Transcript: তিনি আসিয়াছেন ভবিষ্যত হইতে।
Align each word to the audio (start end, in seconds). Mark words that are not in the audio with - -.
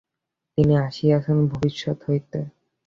তিনি 0.57 0.73
আসিয়াছেন 0.87 1.37
ভবিষ্যত 1.51 1.99
হইতে। 2.07 2.39